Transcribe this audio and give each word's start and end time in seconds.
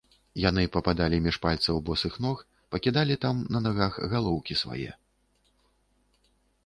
Яны 0.43 0.61
пападалі 0.75 1.17
між 1.25 1.37
пальцаў 1.43 1.75
босых 1.89 2.17
ног, 2.25 2.41
пакідалі 2.75 3.19
там 3.25 3.45
на 3.57 3.63
нагах 3.67 3.93
галоўкі 4.15 4.59
свае. 4.63 4.91